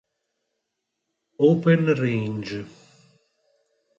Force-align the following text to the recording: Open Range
Open 1.37 1.85
Range 1.93 2.65